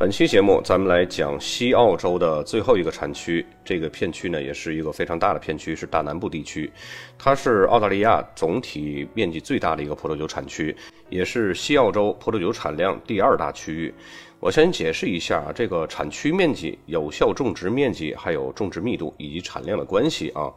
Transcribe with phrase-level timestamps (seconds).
[0.00, 3.44] 本期节目，咱们来讲西澳洲的最后一个产区。
[3.62, 6.72] 这个片区呢，也是一个非常大的片区，是大南部地区。
[7.18, 10.74] 它是澳大利亚总体面积最大的一个葡萄酒产区，
[11.10, 13.92] 也是西澳洲葡萄酒产量第二大区域。
[14.38, 20.50] 我先解释一下这个产区面积、有效种植面积、还有种植密度以及产量的关系啊。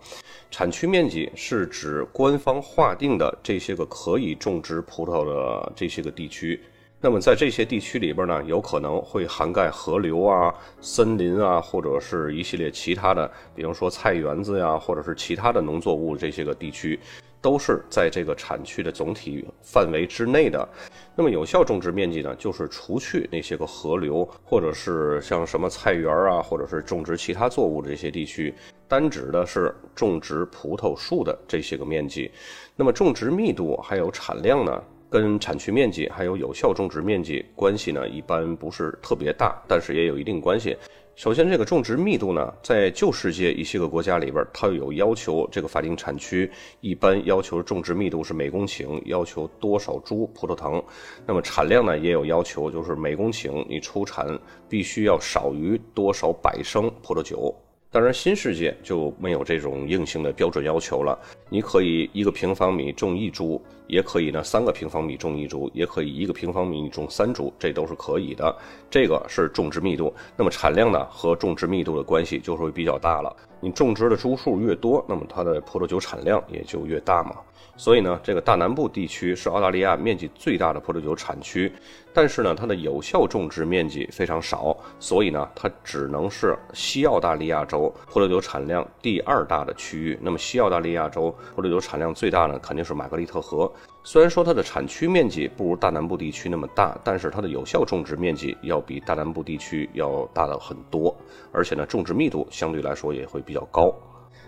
[0.51, 6.57] 产区面积是指官方划定的这些个可以种植葡萄的这些个地区。
[7.05, 16.97] 那么在这些地区里边呢，有可能会涵盖河流啊、森林啊，或者是一系列其他的，比方说菜园子呀，或者是其他的农作物这些个地区，
[17.41, 20.65] 都是在这个产区的总体范围之内的。
[21.13, 28.53] 那么有效种植面积呢，就是除去那些个河流，或者是像什么菜园啊，或者是种植其他作物的这些地区，
[28.87, 32.31] 单指的是种植葡萄树的这些个面积。
[32.77, 34.81] 那么种植密度还有产量呢？
[35.13, 40.75] 跟产区面积还有有效种植面积关系呢，一般不是特别大，但是也有一定关系。
[41.13, 46.49] 首先，这个种植密度呢，在旧世界一些个国家里边，它有要求，这个法定产区
[46.81, 50.83] 一般要求种植密度是每公顷要求多少株葡萄藤，
[51.27, 54.27] 那么产量呢也有要求，就是每公顷你出产
[54.67, 57.55] 必须要少于多少百升葡萄酒。
[57.93, 61.15] 当然，新世界就没有这种硬性的标准要求了。
[61.47, 68.57] 你可以一个平方米种一株，也可以呢三个平方米种一株，也可以一个平方米种三株，这都是可以的。
[68.89, 73.31] 这个是种植密度，那么产量呢和种植密度的关系就会比较大了。
[73.63, 77.37] 你种植的株数越多，那么它的葡萄酒产量也就越大嘛。
[77.77, 81.71] 所以呢，这个大南部地区是澳大利亚面积最大的葡萄酒产区，
[82.13, 90.19] 但是呢，它的有效种植面积非常少，所以呢，它只能是西澳大利亚州葡萄酒产量第二大的区域。
[90.21, 93.71] 那么，西澳大利亚州葡萄酒产量最大呢，肯定是玛格丽特河。
[94.03, 101.15] 虽然说它的产区面积不如大南部地区那么大，但是它的有效种植面积要比大南部地区要大的很多，
[101.53, 103.93] 而且呢，种植密度相对来说也会比比较高。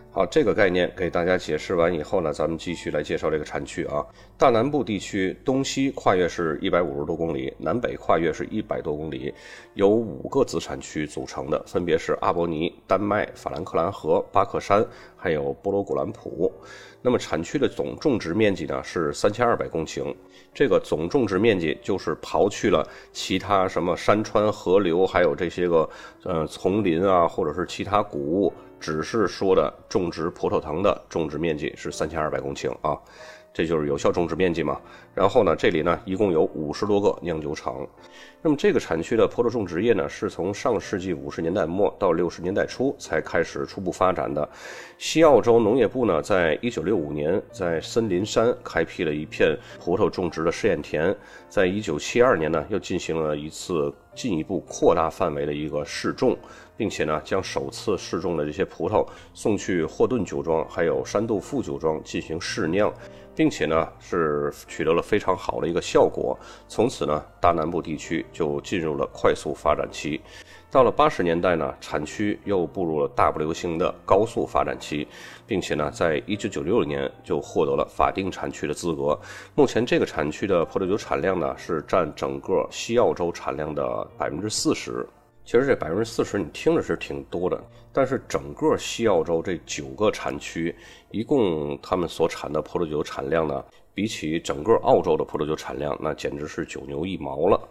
[0.09, 4.03] 好，这个概念给大家解释完以后呢，咱们继续来介绍这个产区啊。
[4.37, 9.31] 大南部地区东西跨越是一百五十多公里，南北跨越是一百多公里，
[9.73, 14.83] 由五个子产区组成的，分别是阿伯尼、丹麦、法兰克兰河、巴克山，
[15.17, 16.49] 还有波罗古兰普。
[17.01, 20.15] 那么产区的总种植面积呢是三千二百公顷，
[20.53, 25.87] 这个总种植面积就是刨去了其他什么山川河流，还有这些个
[26.23, 28.53] 呃丛林啊，或者是其他谷物。
[28.85, 32.95] 只是说的种植葡萄藤的种植面积是三千二百公顷啊，
[33.51, 34.79] 这就是有效种植面积嘛。
[35.15, 37.75] 然后呢，这里呢一共有五十多个酿酒厂。
[38.43, 44.47] 那么这个产区的葡萄种植业呢，是从上世纪五十年代末到六十年代初才开始初步发展的。
[44.99, 51.15] 西澳洲农业部呢，在一九六五年在森林山开辟了一片葡萄种植的试验田，
[51.49, 56.37] 在一九七二年呢，又进行了一次进一步扩大范围的一个试种。
[56.77, 62.93] 并且呢，将首次试种的这些葡萄送去霍顿酒庄，还有山度富酒庄进行试酿，
[63.35, 66.37] 并且呢，是取得了非常好的一个效果。
[66.67, 70.19] 从此呢，大南部地区就进入了快速发展期。
[70.71, 75.07] 到了八十年代呢，产区又步入了大不流行的高速发展期，
[75.47, 79.17] 并且呢，在一九九六年就获得了法定产区的资格。
[79.53, 85.07] 目前这个产区的葡萄酒产量呢，是占整个西澳洲产量的百分之四十。
[85.45, 87.63] 其实这百分之四十你听着是挺多的，
[87.93, 90.75] 但是整个西澳洲这九个产区，
[91.11, 93.63] 一共他们所产的葡萄酒产量呢，
[93.93, 97.61] 比起整个澳洲的葡萄酒产量，那简直是九牛一毛了。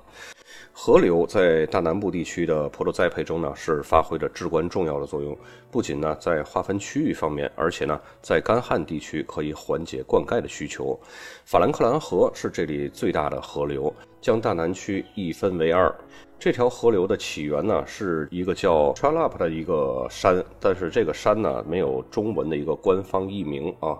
[0.72, 5.37] 河流在大南部地区的葡萄栽培中呢，是发挥着至关重要的作用。
[5.71, 10.99] 不仅呢在划分区域方面，而且呢在干旱地区可以缓解灌溉的需求。
[11.45, 15.93] 法兰克兰河是这里最大的河流，将大南区一分为二。
[16.39, 23.97] 这条河流的起源呢，是一个叫 Tralap 的一个山，但是这个山呢没有中文的一个官方译名啊。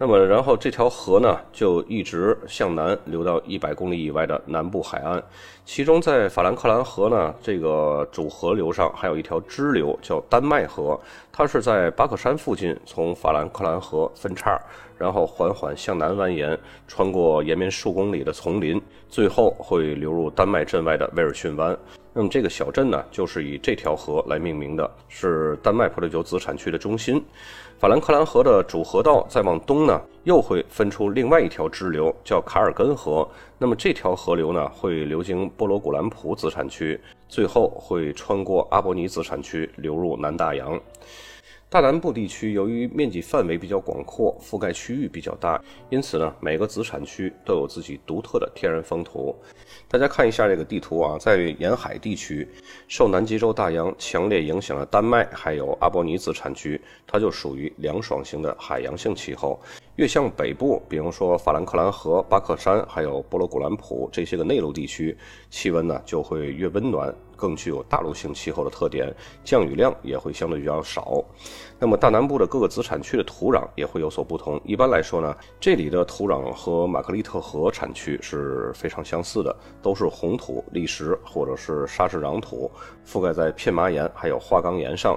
[0.00, 5.20] 那么，然后这条河呢，就一直向南流到一百公里以外的南部海岸。
[5.64, 10.98] 其中，在法兰克兰河呢这个主河流上，还有一条支流叫丹麦河，
[11.32, 14.56] 它是在巴克山附近从法兰克兰河分叉，
[14.96, 16.56] 然后缓缓向南蜿蜒，
[16.86, 21.76] 穿过延绵数公里的丛林，最后会流入丹麦镇外的威尔逊湾。
[22.18, 27.24] 那么这个小镇呢，就是以这条河来命名的，是丹麦葡萄酒子产区的中心。
[27.78, 33.28] 法兰克兰河的主河道再往东呢，又会分出另外一条支流，叫卡尔根河。
[33.56, 36.98] 那么这条河流呢，会流经波罗古兰普子产区，
[37.28, 40.76] 最后会穿过阿伯尼子产区，流入南大洋。
[41.70, 49.36] 大南部地区由于面积范围比较广阔，覆盖区域比较大，因此呢，每个子产区都有自己独特的天然风土。
[49.86, 52.48] 大家看一下这个地图啊，在沿海地区，
[52.88, 59.60] 受南极洲大洋强烈影响的丹麦还有阿波尼子产区，它就属于凉爽型的海洋性气候。
[59.96, 65.14] 越向北部，比如说法兰克兰河、巴克山，还有波罗古兰普这些个内陆地区，
[65.50, 69.14] 气温呢就会越温暖，更具有大陆性气候的特点，
[69.44, 71.24] 降雨量也会相对比较少。
[71.78, 74.60] 那么大南部的各个子产区的土壤也会有所不同。
[74.64, 82.68] 一般来说呢，这里的土壤和马克利特河产区是非常相似的，都是红土、砾石或者是砂质壤土，
[83.06, 85.16] 覆盖在片麻岩还有花岗岩上。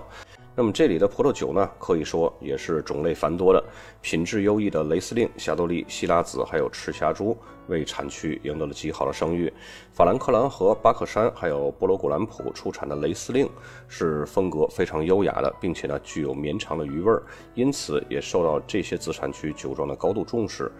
[0.61, 3.63] 那么这里的葡萄酒呢，可以说也是种类繁多的，
[3.99, 7.35] 品质优异的雷司令、霞多丽、希拉子还有赤霞珠
[7.65, 9.51] 为产区赢得了极好的声誉。
[9.91, 13.49] 法兰克兰和巴克山还有波罗古兰普出产的雷司令
[13.87, 17.11] 是风格非常优雅的，并且呢具有绵长的余味，
[17.55, 20.71] 因此也受到这些子产区酒庄的高度重视。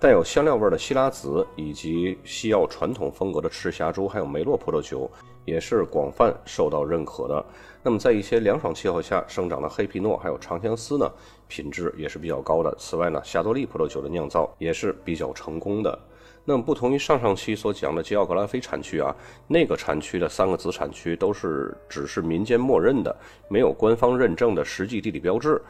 [0.00, 5.08] 带有香料味的希拉子以及西澳传统风格的赤霞珠还有梅洛葡萄酒。
[5.46, 7.44] 也是广泛受到认可的。
[7.82, 11.10] 那么，在一些凉爽气候下生长的黑皮诺还有长相思呢，
[11.48, 12.74] 品质也是比较高的。
[12.78, 15.98] 此外呢，霞多丽葡萄酒的酿造也是比较成功的。
[16.44, 19.14] 那么，不同于上上期所讲的吉奥格拉菲产区啊，
[19.46, 23.14] 那个产区的三个子产区都是只是民间默认的，
[23.48, 25.60] 没有官方认证的实际地理标志，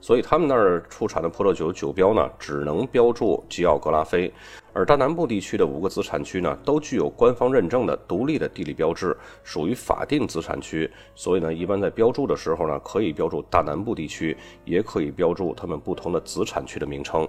[0.00, 4.32] 所以他们那儿出产的葡萄酒酒标呢，只能标注吉奥格拉菲。
[4.74, 10.88] 而大南部地区的五个子产区呢，都具有官方认证的独立的地理标志，属于法定子产区。
[11.16, 17.26] 所以呢，一般在标注的时候呢，可以标注大南部地区，也可以标注他们不同的子产区的名称。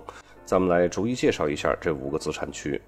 [0.49, 2.81] 咱们来逐一介绍一下这五个子产区。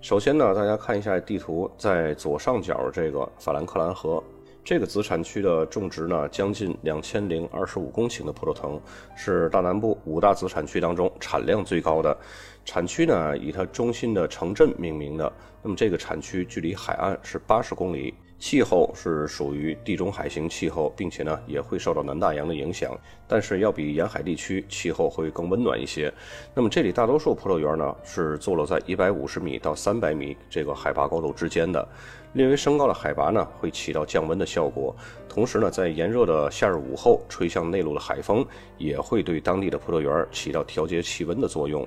[0.00, 4.22] 首先呢，大家看一下地图，在左上角这个法兰克兰河
[4.62, 8.80] 这个子产区的种植呢，将近两千零二十五公顷的葡萄藤，
[9.16, 12.16] 是大南部五大子产区当中产量最高的。
[12.64, 15.32] 产区呢，以它中心的城镇命名的。
[15.64, 18.14] 那么这个产区距离海岸是八十公里。
[18.44, 22.94] 气候是属于地中海型气候，并且呢也会受到南大洋的影响，
[23.26, 26.12] 但是要比沿海地区气候会更温暖一些。
[26.52, 31.88] 那么这里大多数葡萄园呢是坐落在一百五十米到三百米这个海拔高度之间的，
[32.34, 34.94] 略微升高的海拔呢会起到降温的效果，
[35.28, 38.44] 同时呢在炎热的夏日午后吹向内陆的海风
[38.76, 41.86] 也会对当地的葡萄园起到调节气温的作用。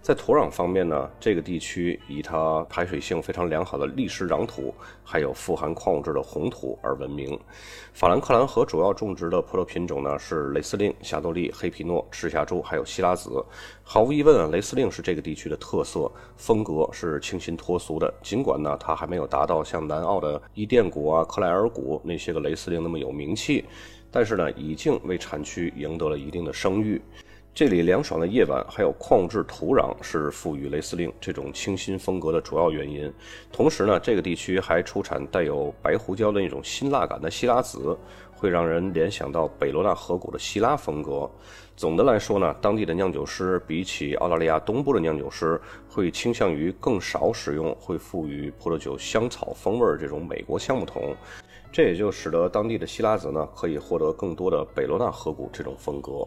[0.00, 4.72] 在土壤方面呢，这个地区以它排水性非常良好的砾石壤土，
[5.02, 7.38] 还有富含矿物质的红土而闻名。
[7.92, 13.44] 法兰克兰河主要种植的葡萄品种呢是雷司令、霞多丽、黑皮诺、赤霞珠，还有希拉子。
[13.82, 18.12] 毫无疑问啊，雷司令是这个地区的特色，风格是清新脱俗的。
[18.22, 23.64] 尽管呢，它还没有达到像南澳的伊甸谷啊、克莱尔谷那些个雷司令那么有名气，
[24.10, 27.00] 但是呢，已经为产区赢得了一定的声誉。
[27.54, 33.10] 这里凉爽的夜晚，还有矿物质土壤，是赋予雷司令这种清新风格的主要原因。
[33.50, 37.96] 同时呢，这个地区还出产带有白胡椒的那种辛辣感的希拉子，
[38.36, 41.28] 会让人联想到北罗纳河谷的希拉风格。
[41.76, 51.14] 总的来说呢，当地的酿酒师比起澳大利亚东部的酿酒师，会倾向于更少使用会赋予葡萄酒香草风味儿这种美国橡木桶，
[51.70, 56.26] 这也就使得当地的希拉子呢，可以获得更多的北罗纳河谷这种风格。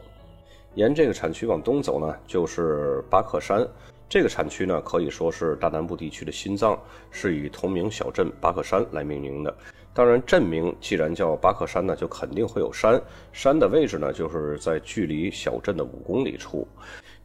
[0.75, 3.67] 沿这个产区往东走呢，就是巴克山。
[4.07, 9.55] 这个产区呢，可以说是大南部地区的心脏，是以同名小镇巴克山来命名的。
[9.93, 13.01] 当然，镇名既然叫巴克山呢，就肯定会有山。
[13.33, 16.67] 山的位置呢，就是在距离小镇的五公里处。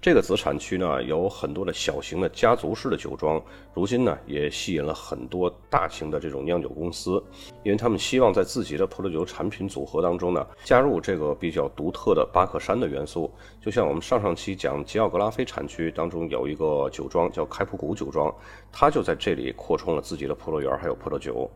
[0.05, 3.43] 这个子产区呢，有很多的小型的家族式的酒庄，
[3.73, 7.13] 如今呢，也吸引了很多大型的这种酿酒公司，
[7.63, 13.33] 因为他们希望在自己的葡萄酒产品组合当中呢，加入这个比较独特的巴克山的元素。
[13.63, 18.31] 就像我们上上期讲吉奥格拉菲产区当中有一个酒庄叫开普谷酒庄，
[18.71, 21.51] 它就在这里扩充了自己的葡萄园还有葡萄酒。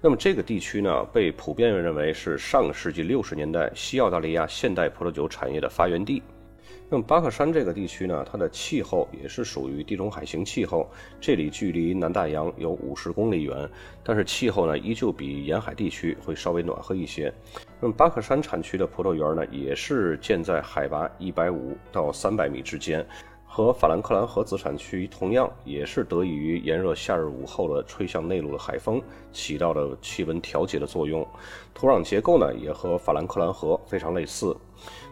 [0.00, 6.20] 那么这个地区呢，被普遍认为是上个世纪六十年代西澳大利亚现代葡萄酒产业的发源地。
[6.92, 10.86] 那么巴克山这个地区呢，它的气候也是属于地中海型气候，
[11.18, 13.66] 这里距离南大洋有五十公里远，
[14.04, 17.32] 但是气候呢依旧比沿海地区会稍微暖和一些。
[17.80, 23.02] 那么巴克山产区的葡萄园呢，也是建在海拔一百五到三百米之间。
[23.54, 28.98] 和法兰克兰河子产区同样也是得益于炎热夏日午后的吹向内陆的海风
[29.30, 31.22] 起到的气温调节的作用。
[31.74, 34.56] 土壤结构呢也和法兰克兰河非常类似。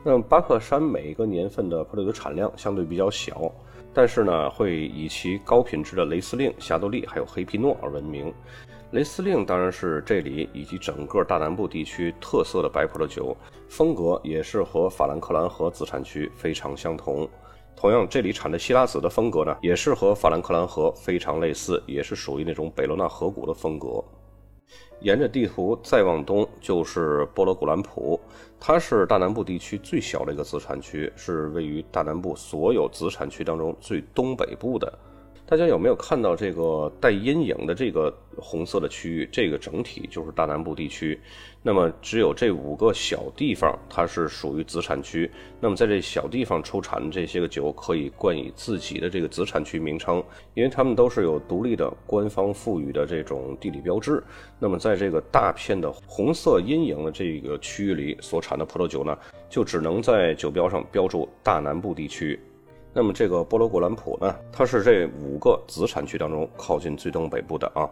[0.02, 3.52] 那么巴克山每一个年份的葡萄酒产量相对比较小，
[3.92, 8.32] 但是呢会以其高品质的雷司令、霞多丽还有黑皮诺而闻名。
[8.92, 13.36] 雷司令当然是这里以及整个大南部地区特色的白葡萄酒，
[13.68, 17.28] 风格也是和法兰克兰河子产区非常相同。
[17.80, 24.04] 同样，这里产的希拉子的风格呢，也是和法兰克兰河非常类似，也是属于那种北罗纳河谷的风格。
[25.00, 28.20] 沿着地图再往东就是波罗古兰普，
[28.60, 34.98] 它是大南部地区最小的一个子产区，是位于大南部所有子产区当中最东北部的。
[35.50, 39.28] 大家有没有看到这个带阴影的这个红色的区域？
[39.32, 41.18] 这个整体就是大南部地区。
[41.60, 45.28] 那么只有这五个小地方，它是属于子产区。
[45.58, 50.22] 那么在这小地方出产的这些个酒，可以冠以自己的这个子产区名称，
[50.54, 54.22] 因为它们都是有独立的官方赋予的这种地理标志。
[54.60, 62.38] 那么在这个大片的红色阴影的这个区域里所产的葡萄酒呢，就只能在酒标上标注大南部地区。
[62.92, 67.88] 那么这个波罗古兰普呢，它是这五个子产区当中靠近最东北部的啊。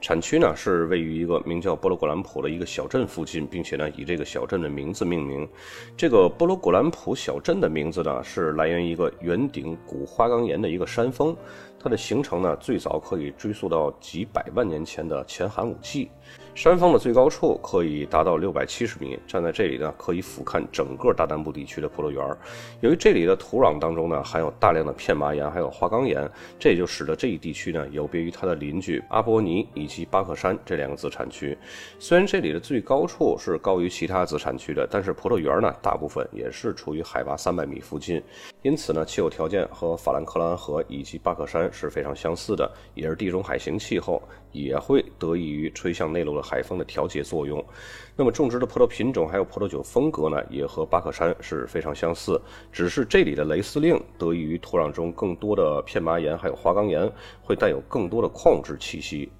[0.00, 5.48] 产区呢是位于一个名叫波罗古兰普的一个小镇附近，并且呢以这个小镇的名字命名。
[5.96, 11.36] 这个波罗古兰普小镇的名字呢是来源于一个圆顶古花岗岩的一个山峰，
[11.78, 16.10] 它的形成呢最早可以追溯到几百万年前的前寒武纪。
[16.54, 22.22] 山峰的最高处可以达到六百七十米，站在这里呢，可以俯瞰整个大南部地区的葡萄园。
[22.82, 31.56] 由于这里的土壤当中呢含有大量的片麻岩还有花岗岩，这也就使得这一地区呢有别于它的邻居阿波尼以及巴克山这两个子产区。
[31.98, 38.22] 虽然这里的最高处是高于其他子产区的，但是葡萄园呢大部分也是处于海拔三百米附近，
[38.60, 46.42] 因此呢气候条件和法兰克兰河以及巴克山是非常相似的，也是地中海型气候，也会得益于吹向内陆的。
[46.42, 47.64] 海风的调节作用，
[48.14, 52.38] 那么种植的葡萄品种还有葡萄酒风格呢，也和巴克山是非常相似，
[52.70, 59.30] 只是这里的雷司令得益于土壤中更多的片麻岩还有花岗岩，会带有更多的矿质气息。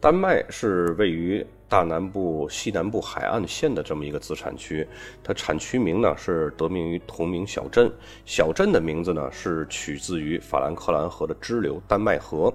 [0.00, 4.86] 丹麦是位于大南部西南部海岸线的这么一个子产区，
[5.24, 7.92] 它产区名呢是得名于同名小镇，
[8.24, 12.50] 小镇的名字呢是取自于法兰克兰河的支流丹麦河。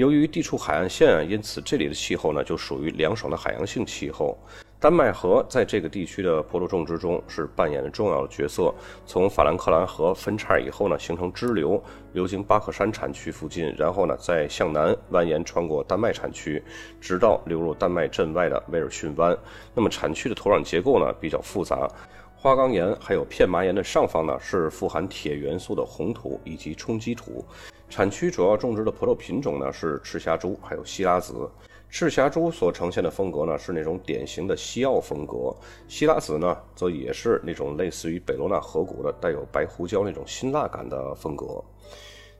[0.00, 4.34] 由于地处海岸线啊，因此这里的气候呢就属于凉爽的海洋性气候。
[4.78, 8.74] 丹麦河在这个地区的葡萄种植中是扮演着重要的角色。
[9.04, 11.78] 从法兰克兰河分叉以后呢，形成支流，
[12.14, 16.62] 流经巴克山产区附近，然后呢再向南蜿蜒穿过丹麦产区，
[16.98, 19.36] 直到流入丹麦镇外的威尔逊湾。
[19.74, 21.86] 那么产区的土壤结构呢比较复杂。
[22.34, 27.44] 花岗岩还有片麻岩的上方呢，是富含铁元素的红土以及冲积土。
[27.90, 31.50] 产区主要种植的葡萄品种呢是赤霞珠，还有希拉子。
[31.88, 35.52] 赤霞珠所呈现的风格呢是那种典型的西奥风格，
[35.88, 41.62] 希拉子呢则也是那种类似于北罗纳河谷的带有白胡椒那种辛辣感的风格。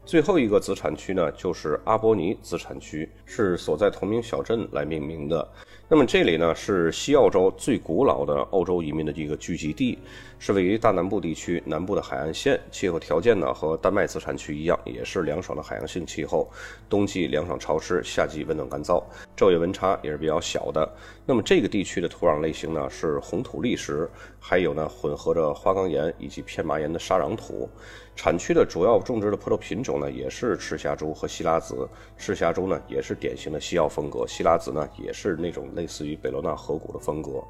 [0.06, 5.46] 最后一个子产区呢就是阿波尼子产区，是所在同名小镇来命名的。
[5.92, 9.98] 那么这里呢是西澳洲最古老的欧洲移民的一个聚集地，
[10.38, 16.48] 是位于大南部地区南部的海岸线，气候条件呢和丹麦自产区一样，也是凉爽的海洋性气候，
[16.88, 19.02] 冬季凉爽潮湿，夏季温暖干燥，
[19.36, 20.88] 昼夜温差也是比较小的。
[21.26, 27.68] 那么这个地区的土壤类型呢是红土砾石，还有呢混合着花岗岩以及片麻岩的沙壤土。
[28.16, 31.88] 产区的主要种植的葡萄品种呢，也是赤霞珠和希拉子。
[32.18, 37.42] 赤霞珠呢，也是典型的西奥风格；希拉子呢，也是那种类似于北罗纳河谷的风格。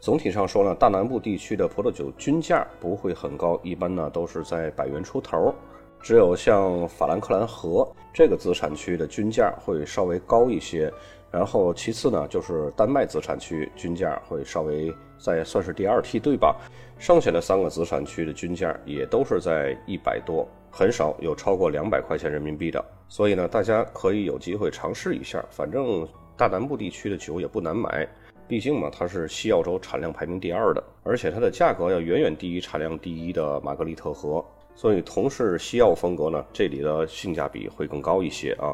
[0.00, 5.52] 总体上说呢，大南部地区的葡萄酒均价不会很高，一般呢都是在百元出头。
[6.00, 10.92] 只有像法兰克兰河这个子产区的均价会稍微高一些。
[11.34, 16.56] 然后其次呢，就是丹麦子产区均价会稍微在算是第二梯队吧。
[16.96, 22.84] 剩下的三个子产区的均价也都是在一百多，很少有超过两百块钱人民币的。
[23.08, 25.44] 所以呢，大家可以有机会尝试一下。
[25.50, 28.06] 反正大南部地区的酒也不难买，
[28.46, 34.44] 毕竟嘛，它是西澳洲产量排名第二的，而且它的价格要远远低于产量第一的玛格丽特河。
[34.76, 38.70] 所以同是西澳风格呢，这里的性价比会更高一些啊。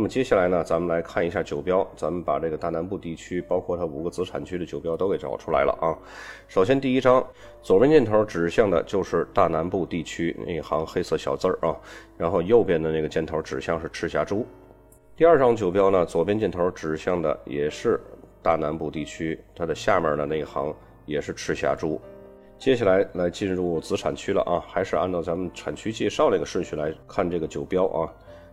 [0.00, 1.86] 那么接下来呢，咱们来看一下酒标。
[1.94, 5.92] 咱们把这个大南部地区，包括它五个子产区的酒标都给找出来了啊。
[6.48, 7.22] 首先第一张，
[7.60, 11.76] 左边箭头指向的就是大南部地区那一行黑色小字儿啊，
[12.16, 14.46] 然后右边的那个箭头指向是赤霞珠。
[15.14, 18.00] 第二张酒标呢，左边箭头指向的也是
[18.40, 22.00] 大南部地区，它的下面的那一行也是赤霞珠。
[22.56, 28.08] 接下来来进入子产区了啊，还是按照咱们产区介绍那个顺序来看这个酒标啊。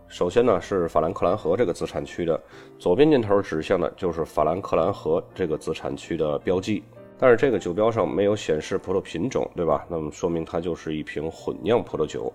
[0.08, 2.40] 首先呢是法兰克兰河这个子产区的，
[2.78, 6.82] 左边箭头指向的就是法兰克兰河这个子产区的标记，
[7.18, 9.84] 但是这个酒标上没有显示葡萄品种，对吧？
[9.86, 12.32] 那么说明它就是一瓶混酿葡萄酒。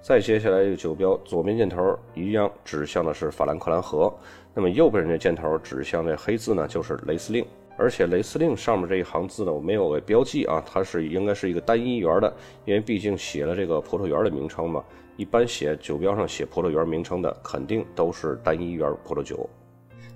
[0.00, 4.12] 再接下来这个酒标左边箭头一样指向的是法兰克兰河，
[4.54, 7.44] 那么右边这箭头指向这黑字呢就是雷司令。
[7.76, 14.82] 而且雷司令上面这一行字呢，我没有标记啊，它是应该是一个单一园的，因为毕竟写了这个葡萄园的名称嘛。
[15.16, 19.48] 一般写酒标上写葡萄园名称的，肯定都是单一园葡萄酒。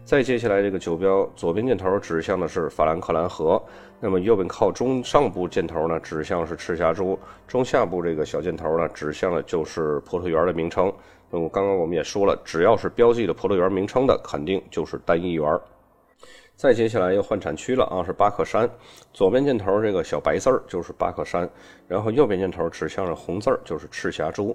[0.05, 3.63] 再接下来这个酒标左边箭头指向的是法兰克兰河，
[4.01, 10.93] 那么右边靠中上部箭头呢指向是赤霞珠，中下部这个小箭头呢指向的就是葡萄园的名称。
[11.31, 15.47] 那么刚刚我们也说了，只要是标记的葡萄园名称的，肯定就是单一园。
[16.61, 18.69] 再接下来又换产区了啊，是巴克山，
[19.15, 21.49] 左边箭头这个小白字儿就是巴克山，
[21.89, 24.55] 然后右边箭头指向是红字儿就是赤霞珠。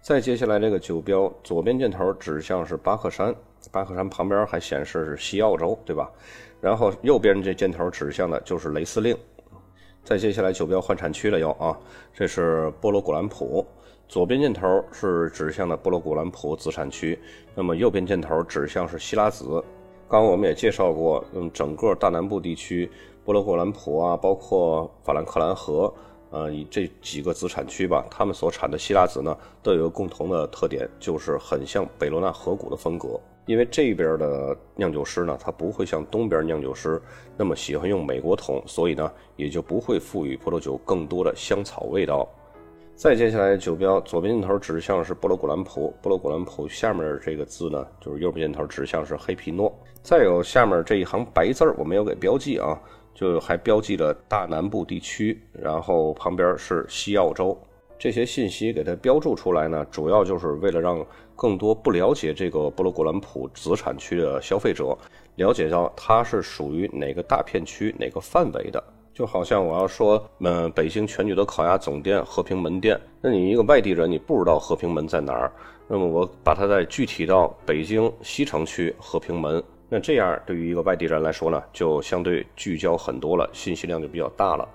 [0.00, 3.34] 再接下来这个酒标左边箭头指向是巴克山，
[3.70, 6.10] 巴克山旁边还显示是西澳洲，对吧？
[6.62, 9.14] 然后右边这箭头指向的就是雷司令。
[10.02, 11.78] 再接下来酒标换产区了又啊，
[12.14, 13.66] 这是波罗古兰普，
[14.08, 17.18] 左边箭头是指向的波罗古兰普子产区，
[17.54, 19.62] 那么右边箭头指向是希拉子。
[20.10, 22.90] 刚刚我们也介绍过，嗯，整个大南部地区，
[23.26, 25.92] 波罗霍兰普啊，包括法兰克兰河，
[26.30, 33.20] 呃，以这几个子产区吧，他们所产的希腊子呢，都有个共同的特点，就是很像北罗纳河谷的风格。
[33.44, 37.00] 因为这边的酿酒师呢，他不会像东边酿酒师
[37.36, 42.26] 那么喜欢用美国桶，所以呢，也就不会赋予葡萄酒更多的香草味道。
[42.98, 49.72] 再接下来，酒标左边箭头指向是波罗古兰普，波罗古兰普下面这个字呢，就是右边箭头指向是黑皮诺。
[50.02, 52.76] 再有下面这一行白字儿，我没有给标记啊，
[53.14, 57.56] 就还标记了大南部地区，然后旁边是西澳洲。
[58.00, 64.98] 这些信息给它标注出来呢，主要就是为了让更多不了解这个波罗古兰普子产区的消费者
[65.36, 68.82] 了解到它是属于哪个大片区、哪个范围的。
[69.18, 75.50] 就好像我要说，嗯，北京全聚德烤鸭总店和平门店，那你一个外地人，你不知道和平门在哪儿，
[75.88, 84.68] 那么我把它再具体到北京西城区和平门，那这样对于一个外地人来说呢，就相对聚焦很多了，信息量就比较大了。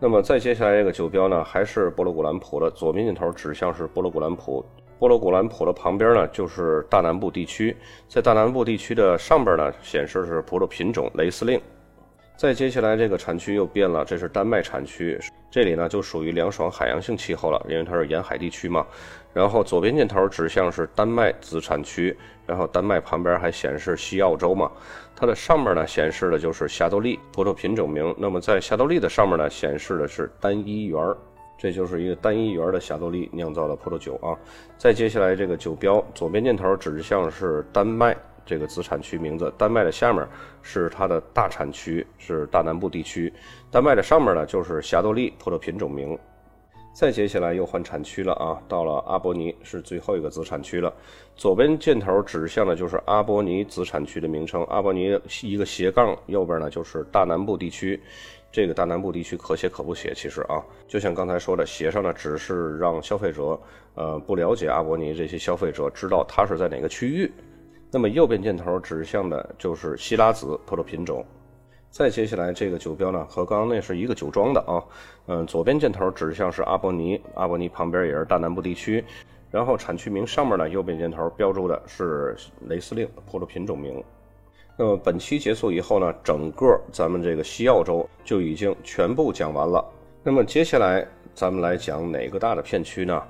[0.00, 4.64] 那么再接下来这个酒标呢，还是波罗古兰普的，左边箭头指向是波罗古兰普，
[4.98, 7.76] 波罗古兰普的旁边呢就是大南部地区，
[8.08, 11.60] 在大南部地区的上边呢显示是葡萄品种雷司令。
[12.42, 15.16] 再接下来，这个产区又变了，这是丹麦产区，
[15.48, 18.84] 这里呢就属于凉爽海洋性气候了，因为它是沿海地区嘛。
[19.32, 24.68] 然后左边箭头指向是丹麦子产区，然后丹麦旁边还显示西澳洲嘛，
[25.14, 28.12] 它的上面呢显示的就是霞多丽葡萄品种名。
[28.18, 31.00] 那么在霞多丽的上面呢显示的是单一园，
[31.56, 34.34] 这就是一个单一园的霞多丽酿造的葡萄酒啊。
[34.76, 38.16] 再接下来这个酒标，左边箭头指向是丹麦。
[38.44, 40.26] 这个子产区名字，丹麦的下面
[40.62, 43.32] 是它的大产区，是大南部地区。
[43.70, 46.18] 丹麦的上面呢，就是霞多丽葡萄品种名。
[46.94, 50.92] 再接下来又换产区了啊，到了阿波尼是最后一个子产区了。
[51.34, 57.98] 左边箭头指向的就是阿波尼子产区的名称，阿波尼一个斜杠，右边呢就是大南部地区。
[58.50, 63.58] 这个大南部地区可写可不写，其实啊，就像刚才说的，写上呢只是让消费者，
[63.94, 67.32] 呃，不了解阿波尼这些消费者知道它是在哪个区域。
[67.94, 71.22] 那么右边箭头指向的就是希拉子葡萄品种，
[71.90, 74.82] 再接下来这个酒标呢和刚刚那是一个酒庄的啊，
[75.26, 79.04] 嗯，左边箭头指向是阿波尼，阿波尼旁边也是大南部地区，
[79.50, 82.34] 然后产区名上面呢右边箭头标注的是
[82.66, 84.02] 雷司令葡萄品种名。
[84.78, 89.84] 那么本期结束以后呢，整个咱们这个西澳洲就已经全部讲完了。
[90.22, 93.22] 那么接下来咱们来讲哪个大的片区呢？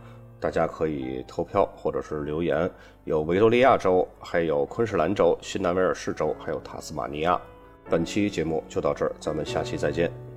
[0.43, 2.69] 大家可以投票或者是留言，
[3.05, 7.41] 有维多利亚州，还有昆士兰州、新南威尔士州，还有塔斯马尼亚。
[7.89, 10.32] 本期节目就到这儿，咱们下期再见。